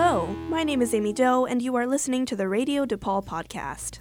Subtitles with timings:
[0.00, 3.98] Hello, my name is Amy Doe, and you are listening to the Radio DePaul podcast.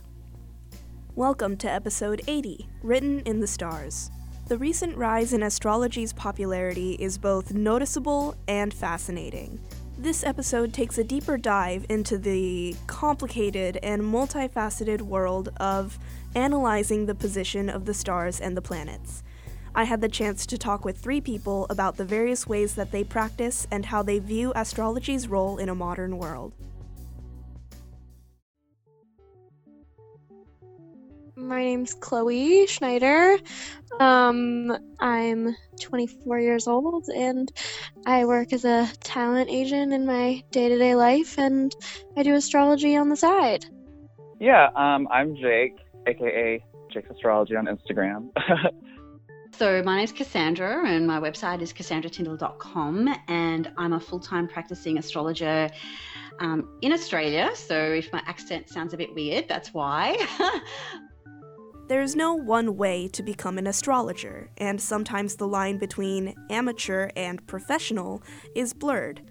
[1.16, 4.12] Welcome to episode 80, Written in the Stars.
[4.48, 9.60] The recent rise in astrology's popularity is both noticeable and fascinating.
[9.98, 15.98] This episode takes a deeper dive into the complicated and multifaceted world of
[16.36, 19.24] analyzing the position of the stars and the planets.
[19.78, 23.04] I had the chance to talk with three people about the various ways that they
[23.04, 26.52] practice and how they view astrology's role in a modern world.
[31.36, 33.38] My name's Chloe Schneider.
[34.00, 37.52] Um, I'm 24 years old and
[38.08, 41.72] I work as a talent agent in my day to day life and
[42.18, 43.68] I do astrology on the side.
[44.40, 45.76] Yeah, um, I'm Jake,
[46.08, 48.30] aka Jake's Astrology on Instagram.
[49.58, 54.48] So, my name is Cassandra, and my website is cassandratyndall.com, and I'm a full time
[54.48, 55.68] practicing astrologer
[56.40, 57.50] um, in Australia.
[57.56, 60.16] So, if my accent sounds a bit weird, that's why.
[61.88, 67.10] There is no one way to become an astrologer, and sometimes the line between amateur
[67.16, 68.22] and professional
[68.56, 69.22] is blurred.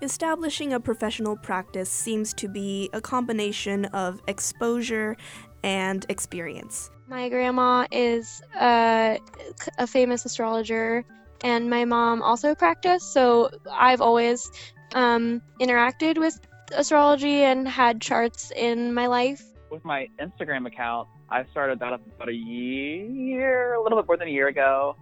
[0.00, 5.18] Establishing a professional practice seems to be a combination of exposure
[5.62, 6.90] and experience.
[7.08, 9.18] My grandma is uh,
[9.78, 11.04] a famous astrologer,
[11.42, 14.50] and my mom also practiced, so I've always
[14.94, 16.38] um, interacted with
[16.72, 19.42] astrology and had charts in my life.
[19.70, 24.28] With my Instagram account, I started that about a year, a little bit more than
[24.28, 24.96] a year ago.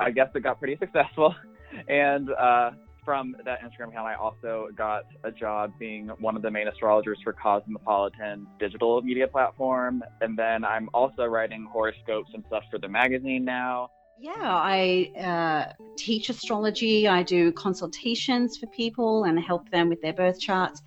[0.00, 1.34] I guess it got pretty successful.
[1.86, 2.70] And uh,
[3.08, 7.16] from that Instagram account, I also got a job being one of the main astrologers
[7.24, 10.04] for Cosmopolitan digital media platform.
[10.20, 13.88] And then I'm also writing horoscopes and stuff for the magazine now.
[14.20, 17.08] Yeah, I uh, teach astrology.
[17.08, 20.82] I do consultations for people and help them with their birth charts.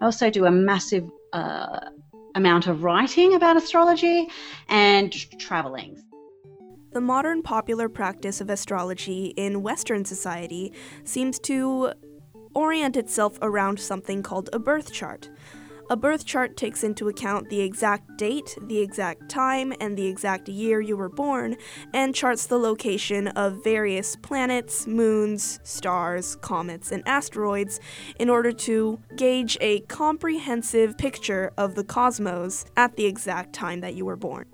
[0.00, 1.90] I also do a massive uh,
[2.34, 4.28] amount of writing about astrology
[4.70, 6.02] and traveling.
[6.96, 10.72] The modern popular practice of astrology in Western society
[11.04, 11.92] seems to
[12.54, 15.28] orient itself around something called a birth chart.
[15.90, 20.48] A birth chart takes into account the exact date, the exact time, and the exact
[20.48, 21.58] year you were born,
[21.92, 27.78] and charts the location of various planets, moons, stars, comets, and asteroids
[28.18, 33.96] in order to gauge a comprehensive picture of the cosmos at the exact time that
[33.96, 34.46] you were born.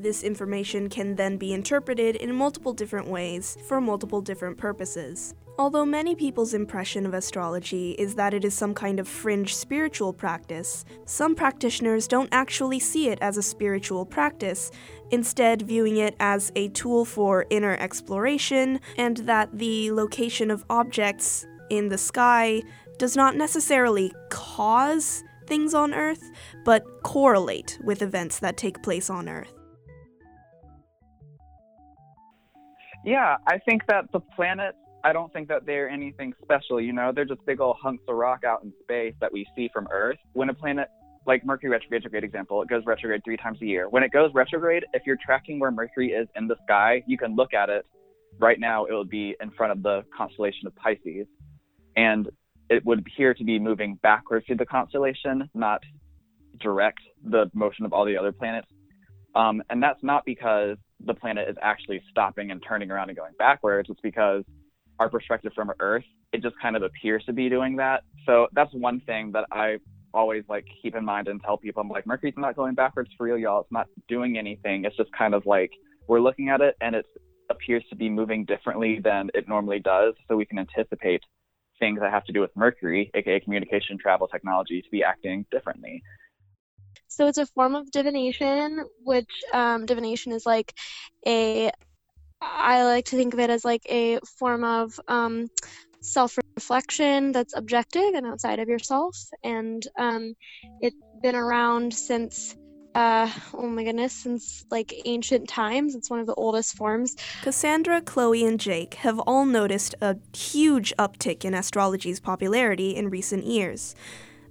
[0.00, 5.34] This information can then be interpreted in multiple different ways for multiple different purposes.
[5.58, 10.14] Although many people's impression of astrology is that it is some kind of fringe spiritual
[10.14, 14.70] practice, some practitioners don't actually see it as a spiritual practice,
[15.10, 21.46] instead, viewing it as a tool for inner exploration, and that the location of objects
[21.68, 22.62] in the sky
[22.96, 26.30] does not necessarily cause things on Earth,
[26.64, 29.59] but correlate with events that take place on Earth.
[33.04, 37.12] Yeah, I think that the planets, I don't think that they're anything special, you know?
[37.14, 40.18] They're just big old hunks of rock out in space that we see from Earth.
[40.34, 40.88] When a planet,
[41.26, 43.88] like Mercury retrograde, is a great example, it goes retrograde three times a year.
[43.88, 47.34] When it goes retrograde, if you're tracking where Mercury is in the sky, you can
[47.34, 47.86] look at it.
[48.38, 51.26] Right now, it would be in front of the constellation of Pisces.
[51.96, 52.28] And
[52.68, 55.82] it would appear to be moving backwards through the constellation, not
[56.60, 58.68] direct the motion of all the other planets.
[59.34, 63.32] Um, and that's not because the planet is actually stopping and turning around and going
[63.38, 63.88] backwards.
[63.90, 64.44] It's because
[64.98, 68.02] our perspective from Earth, it just kind of appears to be doing that.
[68.26, 69.78] So that's one thing that I
[70.12, 71.80] always like keep in mind and tell people.
[71.80, 73.62] I'm like, Mercury's not going backwards for real, y'all.
[73.62, 74.84] It's not doing anything.
[74.84, 75.70] It's just kind of like
[76.06, 77.06] we're looking at it and it
[77.50, 80.14] appears to be moving differently than it normally does.
[80.28, 81.22] So we can anticipate
[81.78, 86.02] things that have to do with Mercury, aka communication, travel, technology, to be acting differently.
[87.10, 90.72] So it's a form of divination, which um, divination is like
[91.26, 91.72] a,
[92.40, 95.48] I like to think of it as like a form of um,
[96.00, 99.18] self reflection that's objective and outside of yourself.
[99.42, 100.34] And um,
[100.80, 102.54] it's been around since
[102.94, 105.94] uh, oh my goodness, since like ancient times.
[105.94, 107.16] It's one of the oldest forms.
[107.42, 113.44] Cassandra, Chloe, and Jake have all noticed a huge uptick in astrology's popularity in recent
[113.44, 113.94] years.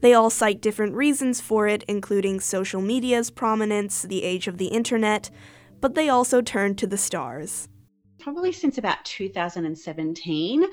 [0.01, 4.67] They all cite different reasons for it, including social media's prominence, the age of the
[4.67, 5.29] internet,
[5.81, 7.67] but they also turn to the stars.
[8.19, 10.65] Probably since about 2017,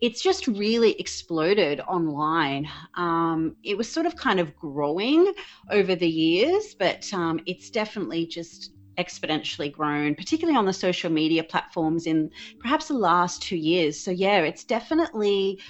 [0.00, 2.68] it's just really exploded online.
[2.94, 5.32] Um, it was sort of kind of growing
[5.70, 11.42] over the years, but um, it's definitely just exponentially grown, particularly on the social media
[11.42, 13.98] platforms in perhaps the last two years.
[13.98, 15.60] So, yeah, it's definitely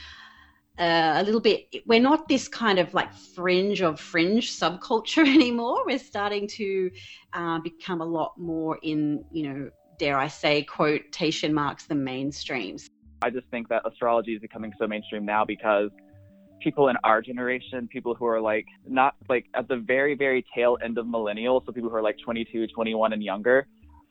[0.78, 5.84] uh, a little bit we're not this kind of like fringe of fringe subculture anymore.
[5.86, 6.90] We're starting to
[7.32, 12.88] uh, become a lot more in you know dare i say quotation marks the mainstreams
[13.22, 15.90] i just think that astrology is becoming so mainstream now because
[16.60, 20.78] people in our generation people who are like not like at the very very tail
[20.82, 23.66] end of millennials so people who are like 22 21 and younger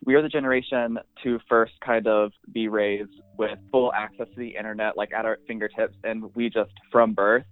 [0.06, 4.56] we are the generation to first kind of be raised with full access to the
[4.56, 5.96] internet, like at our fingertips.
[6.04, 7.46] And we just, from birth,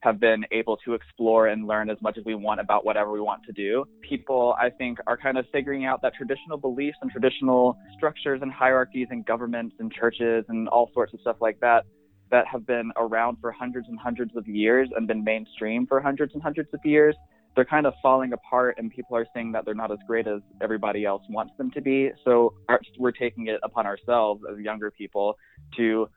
[0.00, 3.20] have been able to explore and learn as much as we want about whatever we
[3.20, 3.84] want to do.
[4.00, 8.52] People, I think, are kind of figuring out that traditional beliefs and traditional structures and
[8.52, 11.84] hierarchies and governments and churches and all sorts of stuff like that
[12.30, 16.34] that have been around for hundreds and hundreds of years and been mainstream for hundreds
[16.34, 17.16] and hundreds of years
[17.58, 20.40] they're kind of falling apart and people are saying that they're not as great as
[20.60, 22.08] everybody else wants them to be.
[22.24, 22.54] So
[23.00, 25.36] we're taking it upon ourselves as younger people
[25.76, 26.08] to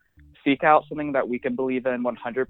[0.46, 2.46] seek out something that we can believe in 100%,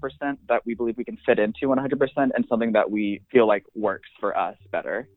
[0.46, 4.10] that we believe we can fit into 100%, and something that we feel like works
[4.20, 5.08] for us better.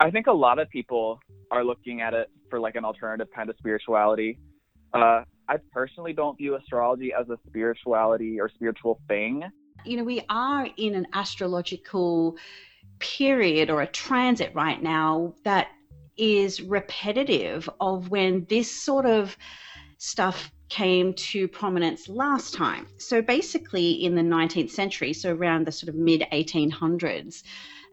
[0.00, 1.20] I think a lot of people
[1.52, 4.40] are looking at it for like an alternative kind of spirituality.
[4.92, 9.44] Uh, I personally don't view astrology as a spirituality or spiritual thing.
[9.84, 12.36] You know, we are in an astrological
[13.00, 15.68] period or a transit right now that
[16.16, 19.36] is repetitive of when this sort of
[19.98, 22.86] stuff came to prominence last time.
[22.98, 27.42] So basically, in the 19th century, so around the sort of mid 1800s,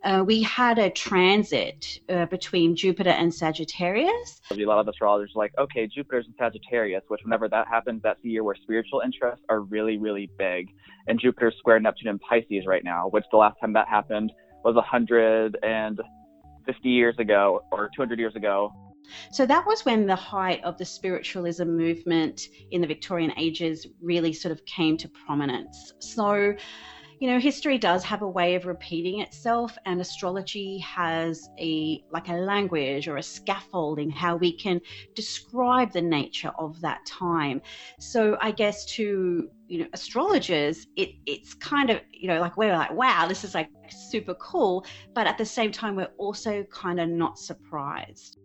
[0.04, 4.42] uh, we had a transit uh, between Jupiter and Sagittarius.
[4.51, 8.21] A lot of astrologers are like, okay, Jupiter's in Sagittarius, which whenever that happens, that's
[8.21, 10.69] the year where spiritual interests are really, really big.
[11.07, 14.31] And Jupiter's square Neptune in Pisces right now, which the last time that happened
[14.68, 18.74] was 150 years ago or 200 years ago.
[19.31, 22.42] So that was when the height of the spiritualism movement
[22.72, 25.94] in the Victorian ages really sort of came to prominence.
[26.00, 26.54] So
[27.19, 32.30] you know history does have a way of repeating itself and astrology has a like
[32.30, 34.80] a language or a scaffolding how we can
[35.16, 37.62] describe the nature of that time.
[38.00, 42.74] So i guess to you know astrologers it it's kind of you know like we're
[42.74, 47.00] like wow this is like super cool but at the same time we're also kind
[47.00, 48.38] of not surprised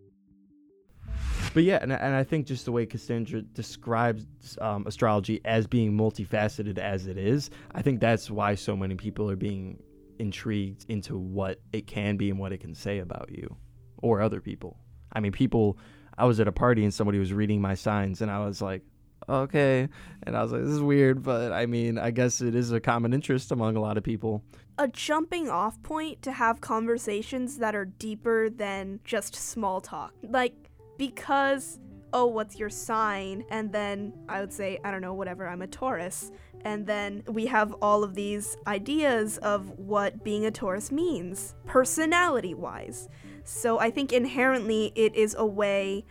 [1.53, 4.25] but yeah, and, and I think just the way Cassandra describes
[4.59, 9.29] um, astrology as being multifaceted as it is, I think that's why so many people
[9.29, 9.81] are being
[10.19, 13.55] intrigued into what it can be and what it can say about you
[14.01, 14.77] or other people.
[15.11, 15.77] I mean, people,
[16.17, 18.81] I was at a party and somebody was reading my signs, and I was like,
[19.29, 19.87] okay.
[20.23, 22.79] And I was like, this is weird, but I mean, I guess it is a
[22.79, 24.43] common interest among a lot of people.
[24.77, 30.13] A jumping off point to have conversations that are deeper than just small talk.
[30.23, 30.62] Like,
[31.07, 31.79] because
[32.13, 33.43] oh, what's your sign?
[33.49, 36.31] And then I would say, I don't know, whatever, I'm a Taurus.
[36.63, 42.53] And then we have all of these ideas of what being a Taurus means, personality
[42.53, 43.09] wise.
[43.43, 46.05] So I think inherently it is a way,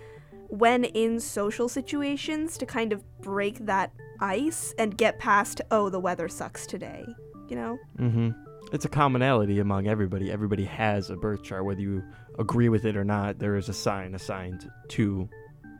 [0.49, 6.01] when in social situations, to kind of break that ice and get past, oh, the
[6.01, 7.07] weather sucks today,
[7.49, 7.79] you know?
[7.99, 8.42] Mm hmm.
[8.73, 10.33] It's a commonality among everybody.
[10.33, 12.03] Everybody has a birth chart, whether you
[12.39, 15.29] agree with it or not, there is a sign assigned to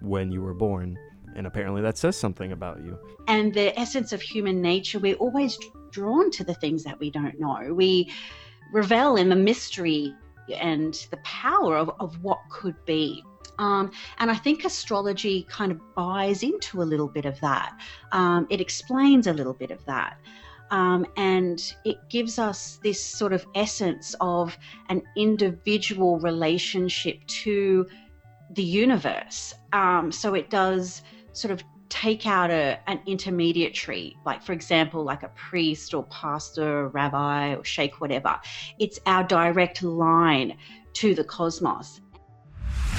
[0.03, 0.99] when you were born.
[1.35, 2.99] And apparently that says something about you.
[3.29, 5.59] And the essence of human nature, we're always
[5.91, 7.73] drawn to the things that we don't know.
[7.73, 8.13] We
[8.75, 10.15] revel in the mystery
[10.55, 13.25] and the power of, of what could be.
[13.59, 17.73] Um, and I think astrology kind of buys into a little bit of that.
[18.11, 20.19] Um, it explains a little bit of that.
[20.73, 24.57] Um, and it gives us this sort of essence of
[24.89, 27.87] an individual relationship to
[28.55, 29.55] the universe.
[29.73, 31.03] Um, so it does
[31.33, 36.81] sort of take out a, an intermediary, like for example, like a priest or pastor
[36.81, 38.41] or rabbi or sheikh, whatever.
[38.79, 40.57] It's our direct line
[40.95, 42.01] to the cosmos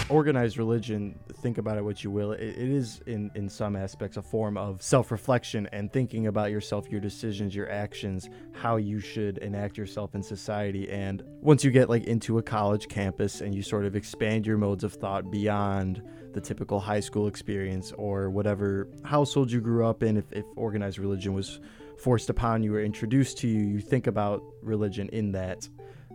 [0.10, 4.17] organized religion, think about it what you will, it, it is in, in some aspects
[4.17, 9.00] a form of self reflection and thinking about yourself, your decisions, your actions, how you
[9.00, 10.89] should enact yourself in society.
[10.89, 14.57] And once you get like into a college campus and you sort of expand your
[14.57, 16.01] modes of thought beyond
[16.33, 21.00] the typical high school experience or whatever household you grew up in, if, if organized
[21.00, 21.60] religion was
[21.98, 25.67] forced upon you or introduced to you, you think about religion in that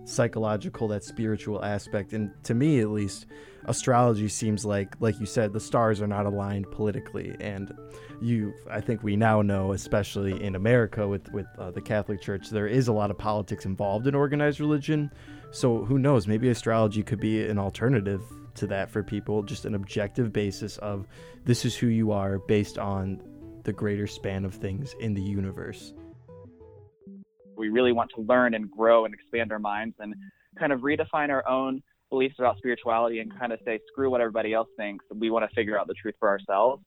[0.08, 2.12] psychological, that spiritual aspect.
[2.12, 3.26] And to me, at least,
[3.66, 7.36] astrology seems like, like you said, the stars are not aligned politically.
[7.40, 7.72] And
[8.20, 12.50] you, I think we now know, especially in America with with uh, the Catholic Church,
[12.50, 15.10] there is a lot of politics involved in organized religion.
[15.50, 16.26] So who knows?
[16.26, 18.22] Maybe astrology could be an alternative
[18.56, 21.06] to that for people, just an objective basis of
[21.44, 23.22] this is who you are based on
[23.64, 25.92] the greater span of things in the universe.
[27.58, 30.14] We really want to learn and grow and expand our minds and
[30.58, 34.54] kind of redefine our own beliefs about spirituality and kind of say, screw what everybody
[34.54, 35.04] else thinks.
[35.14, 36.82] We want to figure out the truth for ourselves.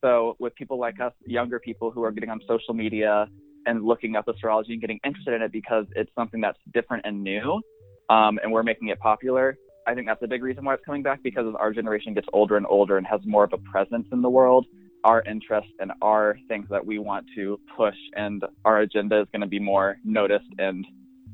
[0.00, 3.26] So, with people like us, younger people who are getting on social media
[3.66, 7.22] and looking up astrology and getting interested in it because it's something that's different and
[7.22, 7.62] new,
[8.10, 11.02] um, and we're making it popular, I think that's a big reason why it's coming
[11.02, 14.06] back because as our generation gets older and older and has more of a presence
[14.12, 14.66] in the world,
[15.04, 19.42] our interests and our things that we want to push and our agenda is going
[19.42, 20.86] to be more noticed and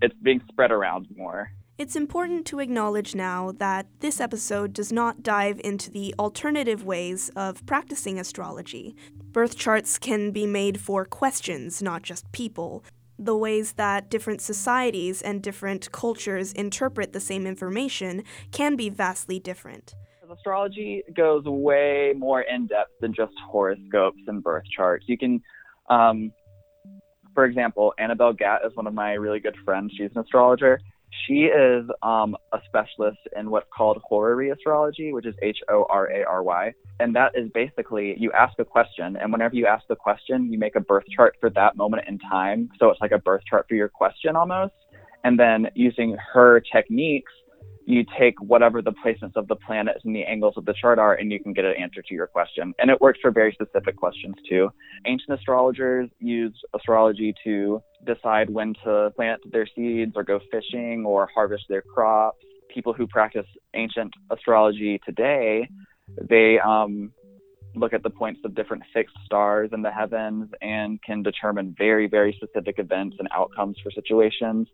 [0.03, 1.51] it's being spread around more.
[1.79, 7.31] It's important to acknowledge now that this episode does not dive into the alternative ways
[7.37, 8.95] of practicing astrology.
[9.33, 12.85] Birth charts can be made for questions, not just people.
[13.19, 19.39] The ways that different societies and different cultures interpret the same information can be vastly
[19.39, 19.95] different.
[20.31, 25.05] Astrology goes way more in depth than just horoscopes and birth charts.
[25.09, 25.43] You can,
[25.89, 26.33] um,
[27.35, 29.93] for example, Annabel Gat is one of my really good friends.
[29.97, 30.81] She's an astrologer
[31.27, 36.11] she is um, a specialist in what's called horary astrology, which is H O R
[36.11, 36.73] A R Y.
[37.01, 40.59] And that is basically you ask a question, and whenever you ask the question, you
[40.59, 42.71] make a birth chart for that moment in time.
[42.79, 44.75] So it's like a birth chart for your question almost.
[45.25, 47.33] And then using her techniques,
[47.93, 51.15] you take whatever the placements of the planets and the angles of the chart are,
[51.15, 52.75] and you can get an answer to your question.
[52.79, 54.71] And it works for very specific questions too.
[55.07, 61.29] Ancient astrologers used astrology to decide when to plant their seeds or go fishing or
[61.35, 62.39] harvest their crops.
[62.73, 65.69] People who practice ancient astrology today,
[66.29, 67.13] they um,
[67.75, 72.09] look at the points of different fixed stars in the heavens and can determine very,
[72.09, 74.69] very specific events and outcomes for situations.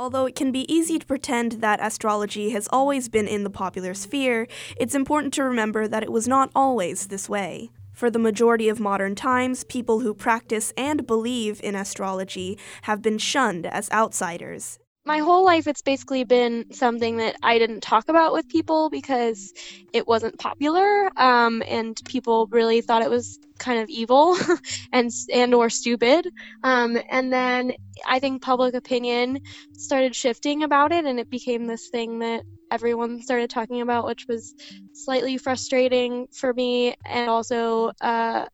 [0.00, 3.94] Although it can be easy to pretend that astrology has always been in the popular
[3.94, 7.70] sphere, it's important to remember that it was not always this way.
[7.92, 13.18] For the majority of modern times, people who practice and believe in astrology have been
[13.18, 14.78] shunned as outsiders,
[15.08, 19.54] my whole life it's basically been something that I didn't talk about with people because
[19.94, 24.36] it wasn't popular um, and people really thought it was kind of evil
[24.92, 26.28] and and or stupid.
[26.62, 27.72] Um, and then
[28.06, 29.40] I think public opinion
[29.72, 34.26] started shifting about it and it became this thing that everyone started talking about which
[34.28, 34.54] was
[34.92, 38.44] slightly frustrating for me and also uh,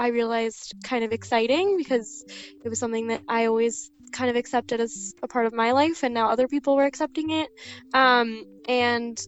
[0.00, 2.24] I realized kind of exciting because
[2.64, 6.02] it was something that I always kind of accepted as a part of my life,
[6.02, 7.50] and now other people were accepting it.
[7.92, 9.20] Um, and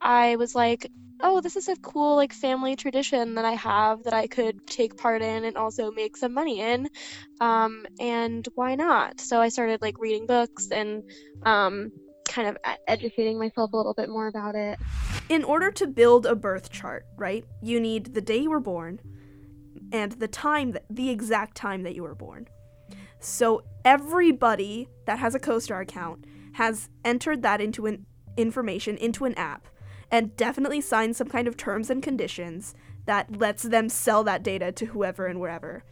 [0.00, 0.90] I was like,
[1.20, 4.96] oh, this is a cool like family tradition that I have that I could take
[4.96, 6.88] part in and also make some money in.
[7.42, 9.20] Um, and why not?
[9.20, 11.02] So I started like reading books and
[11.42, 11.92] um,
[12.26, 12.56] kind of
[12.88, 14.78] educating myself a little bit more about it.
[15.28, 19.00] In order to build a birth chart, right, you need the day you were born
[19.92, 22.48] and the time, that, the exact time that you were born.
[23.20, 29.34] So everybody that has a CoStar account has entered that into an information into an
[29.34, 29.68] app
[30.10, 32.74] and definitely signed some kind of terms and conditions
[33.06, 35.84] that lets them sell that data to whoever and wherever.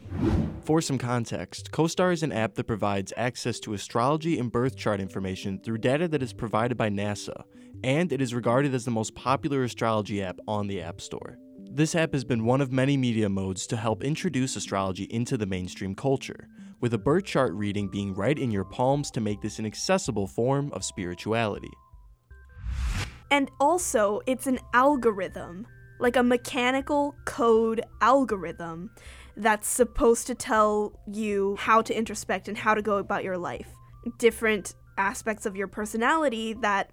[0.62, 5.00] For some context, CoStar is an app that provides access to astrology and birth chart
[5.00, 7.42] information through data that is provided by NASA,
[7.82, 11.36] and it is regarded as the most popular astrology app on the App Store.
[11.74, 15.46] This app has been one of many media modes to help introduce astrology into the
[15.46, 16.46] mainstream culture,
[16.82, 20.26] with a birth chart reading being right in your palms to make this an accessible
[20.26, 21.70] form of spirituality.
[23.30, 25.66] And also, it's an algorithm,
[25.98, 28.90] like a mechanical code algorithm
[29.38, 33.70] that's supposed to tell you how to introspect and how to go about your life.
[34.18, 36.90] Different aspects of your personality that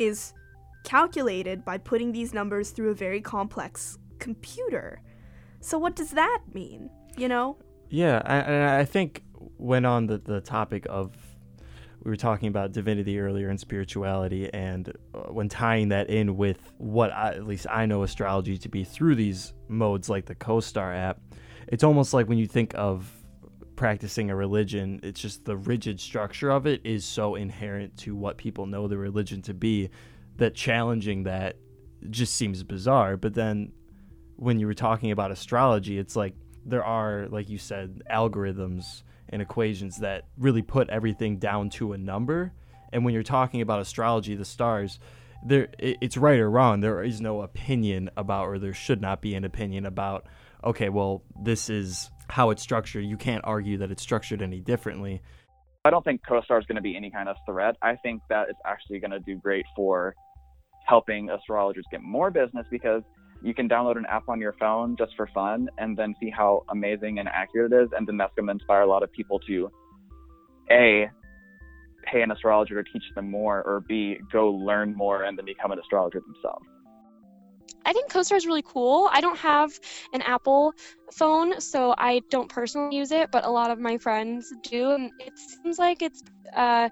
[0.00, 0.32] is
[0.84, 5.00] calculated by putting these numbers through a very complex computer.
[5.60, 6.90] So, what does that mean?
[7.16, 7.56] You know?
[7.88, 9.22] Yeah, I, I think
[9.58, 11.12] when on the, the topic of
[12.02, 16.72] we were talking about divinity earlier and spirituality, and uh, when tying that in with
[16.78, 20.96] what I, at least I know astrology to be through these modes like the CoStar
[20.96, 21.20] app,
[21.68, 23.08] it's almost like when you think of
[23.76, 28.36] practicing a religion, it's just the rigid structure of it is so inherent to what
[28.36, 29.88] people know the religion to be
[30.36, 31.56] that challenging that
[32.10, 33.16] just seems bizarre.
[33.16, 33.72] But then
[34.36, 36.34] when you were talking about astrology, it's like
[36.64, 41.98] there are, like you said, algorithms and equations that really put everything down to a
[41.98, 42.52] number.
[42.92, 44.98] And when you're talking about astrology, the stars,
[45.44, 46.80] there it's right or wrong.
[46.80, 50.26] There is no opinion about, or there should not be an opinion about.
[50.64, 53.04] Okay, well, this is how it's structured.
[53.04, 55.22] You can't argue that it's structured any differently.
[55.84, 57.76] I don't think CoStar is going to be any kind of threat.
[57.82, 60.14] I think that it's actually going to do great for
[60.86, 63.02] helping astrologers get more business because
[63.42, 66.64] you can download an app on your phone just for fun and then see how
[66.70, 67.88] amazing and accurate it is.
[67.96, 69.70] And then that's going to inspire a lot of people to
[70.70, 71.10] A,
[72.04, 75.72] pay an astrologer to teach them more, or B, go learn more and then become
[75.72, 76.64] an astrologer themselves?
[77.84, 79.08] I think CoStar is really cool.
[79.12, 79.70] I don't have
[80.12, 80.74] an Apple
[81.12, 85.10] phone, so I don't personally use it, but a lot of my friends do, and
[85.18, 86.22] it seems like it's
[86.54, 86.88] uh,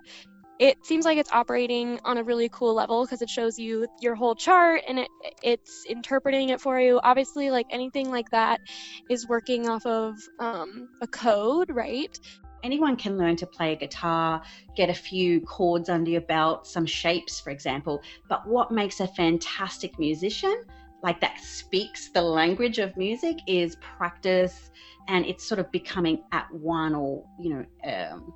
[0.60, 4.14] it seems like it's operating on a really cool level because it shows you your
[4.14, 5.08] whole chart and it
[5.42, 7.00] it's interpreting it for you.
[7.02, 8.60] Obviously, like anything like that
[9.08, 12.18] is working off of um, a code, right?
[12.62, 14.42] Anyone can learn to play a guitar,
[14.76, 18.02] get a few chords under your belt, some shapes, for example.
[18.28, 20.64] But what makes a fantastic musician,
[21.02, 24.70] like that speaks the language of music, is practice
[25.08, 28.34] and it's sort of becoming at one or, you know, um,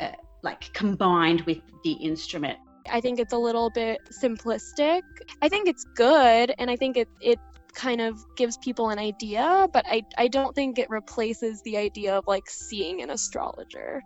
[0.00, 2.58] uh, like combined with the instrument.
[2.90, 5.02] I think it's a little bit simplistic.
[5.40, 7.38] I think it's good and I think it it
[7.74, 12.16] kind of gives people an idea, but I I don't think it replaces the idea
[12.16, 14.02] of like seeing an astrologer.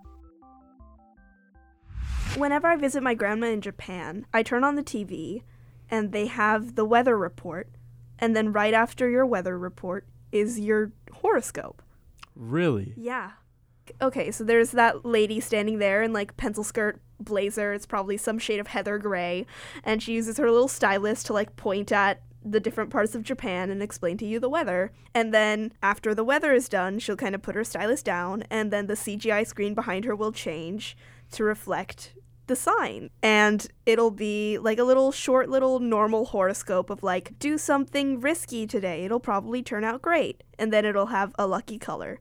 [2.36, 5.42] Whenever I visit my grandma in Japan, I turn on the TV
[5.90, 7.68] and they have the weather report
[8.18, 11.82] and then right after your weather report is your horoscope.
[12.34, 12.92] Really?
[12.96, 13.32] Yeah
[14.00, 17.72] okay, so there's that lady standing there in like pencil skirt blazer.
[17.72, 19.46] It's probably some shade of heather gray,
[19.84, 23.70] and she uses her little stylus to like point at the different parts of Japan
[23.70, 24.92] and explain to you the weather.
[25.14, 28.72] And then after the weather is done, she'll kind of put her stylus down, and
[28.72, 30.96] then the CGI screen behind her will change
[31.32, 32.14] to reflect
[32.46, 33.10] the sign.
[33.22, 38.66] And it'll be like a little short, little normal horoscope of like, do something risky
[38.66, 39.04] today.
[39.04, 40.44] It'll probably turn out great.
[40.58, 42.20] And then it'll have a lucky color.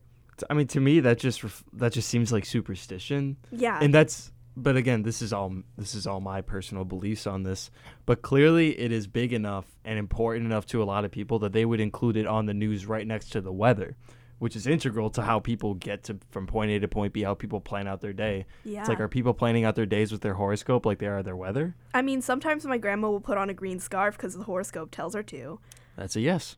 [0.50, 3.36] I mean, to me, that just ref- that just seems like superstition.
[3.50, 3.78] Yeah.
[3.80, 7.70] And that's, but again, this is all this is all my personal beliefs on this.
[8.06, 11.52] But clearly, it is big enough and important enough to a lot of people that
[11.52, 13.96] they would include it on the news right next to the weather,
[14.38, 17.34] which is integral to how people get to from point A to point B, how
[17.34, 18.46] people plan out their day.
[18.64, 18.80] Yeah.
[18.80, 21.36] It's like, are people planning out their days with their horoscope like they are their
[21.36, 21.76] weather?
[21.92, 25.14] I mean, sometimes my grandma will put on a green scarf because the horoscope tells
[25.14, 25.60] her to.
[25.96, 26.56] That's a yes.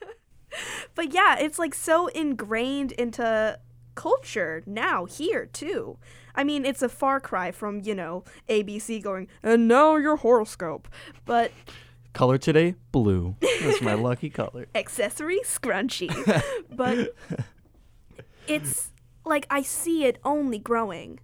[0.94, 3.58] but yeah, it's like so ingrained into
[3.94, 5.98] culture now here too.
[6.34, 10.88] I mean, it's a far cry from, you know, ABC going, "And now your horoscope."
[11.24, 11.52] But
[12.12, 13.36] color today, blue.
[13.62, 14.66] That's my lucky color.
[14.74, 16.10] Accessory scrunchy.
[16.70, 17.14] but
[18.46, 18.92] it's
[19.24, 21.20] like I see it only growing.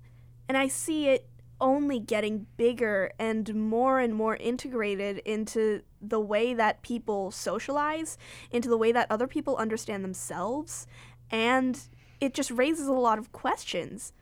[0.49, 1.31] And I see it
[1.61, 8.17] only getting bigger and more and more integrated into the way that people socialize,
[8.51, 10.87] into the way that other people understand themselves,
[11.31, 11.89] and
[12.21, 14.13] it just raises a lot of questions.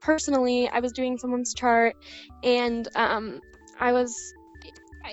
[0.00, 1.96] Personally, I was doing someone's chart
[2.42, 3.40] and um,
[3.80, 4.14] I was.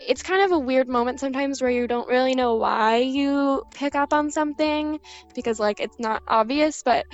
[0.08, 3.94] It's kind of a weird moment sometimes where you don't really know why you pick
[3.94, 5.00] up on something
[5.36, 7.06] because, like, it's not obvious, but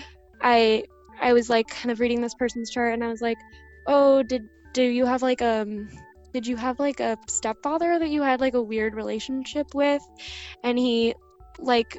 [0.42, 0.86] I
[1.20, 3.38] I was like kind of reading this person's chart and I was like,
[3.88, 5.90] oh, did do you have like um
[6.34, 10.02] did you have like a stepfather that you had like a weird relationship with
[10.64, 11.16] and he
[11.58, 11.98] like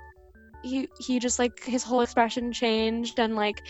[0.63, 3.63] he he just like his whole expression changed and like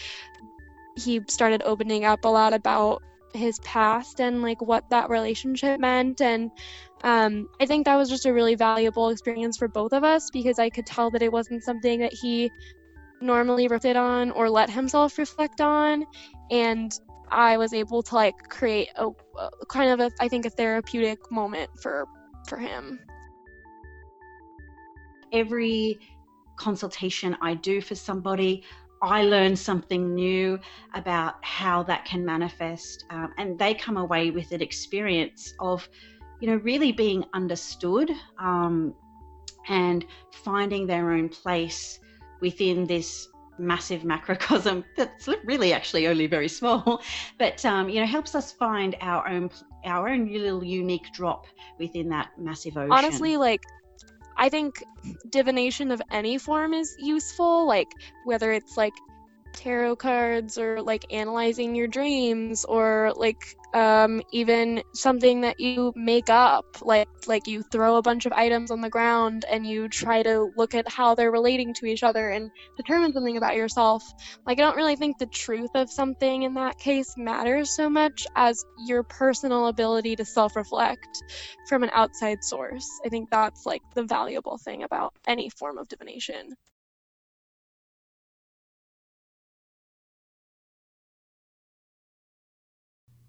[0.97, 6.21] he started opening up a lot about his past and like what that relationship meant
[6.21, 6.51] and
[7.05, 10.59] um, i think that was just a really valuable experience for both of us because
[10.59, 12.51] i could tell that it wasn't something that he
[13.21, 16.05] normally reflected on or let himself reflect on
[16.51, 16.99] and
[17.31, 21.19] I was able to like create a, a kind of a I think a therapeutic
[21.31, 22.07] moment for
[22.49, 22.99] for him.
[25.33, 25.99] Every
[26.61, 28.63] consultation I do for somebody,
[29.03, 30.61] I learn something new
[30.95, 35.89] about how that can manifest, um, and they come away with an experience of,
[36.41, 38.95] you know, really being understood um,
[39.69, 40.05] and
[40.45, 41.99] finding their own place
[42.43, 43.27] within this
[43.59, 47.03] massive macrocosm that's really actually only very small,
[47.39, 49.51] but um, you know helps us find our own
[49.85, 51.47] our own little unique drop
[51.79, 52.93] within that massive ocean.
[52.93, 53.63] Honestly, like
[54.41, 54.83] I think
[55.29, 57.93] divination of any form is useful, like
[58.25, 58.95] whether it's like
[59.53, 63.43] tarot cards or like analyzing your dreams or like
[63.75, 68.71] um, even something that you make up like like you throw a bunch of items
[68.71, 72.31] on the ground and you try to look at how they're relating to each other
[72.31, 74.03] and determine something about yourself.
[74.47, 78.27] Like i don't really think the truth of something in that case matters so much
[78.37, 81.23] as your personal ability to self-reflect
[81.69, 82.89] from an outside source.
[83.05, 86.55] I think that's like the valuable thing about any form of divination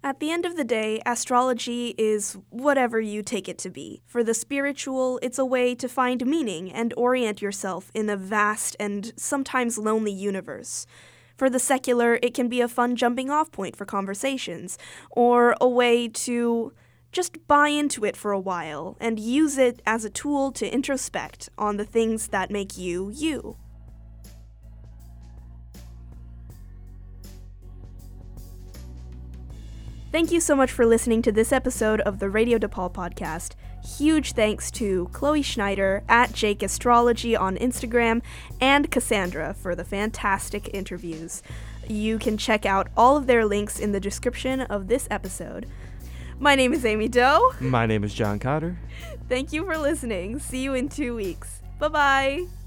[0.04, 4.02] At the end of the day, astrology is whatever you take it to be.
[4.08, 8.76] For the spiritual, it's a way to find meaning and orient yourself in a vast
[8.80, 10.88] and sometimes lonely universe.
[11.38, 14.80] For the secular, it can be a fun jumping off point for conversations,
[15.12, 16.74] or a way to
[17.12, 21.48] just buy into it for a while and use it as a tool to introspect
[21.60, 23.58] on the things that make you you.
[30.12, 33.54] Thank you so much for listening to this episode of the Radio DePaul podcast.
[33.98, 38.22] Huge thanks to Chloe Schneider at Jake Astrology on Instagram
[38.60, 41.42] and Cassandra for the fantastic interviews.
[41.88, 45.66] You can check out all of their links in the description of this episode.
[46.40, 47.54] My name is Amy Doe.
[47.62, 48.78] My name is John Cotter.
[49.30, 50.40] Thank you for listening.
[50.40, 51.62] See you in two weeks.
[51.80, 52.61] Bye bye.